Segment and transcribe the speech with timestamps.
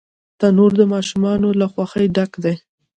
[0.39, 2.55] تنور د ماشومانو له خوښۍ ډک دی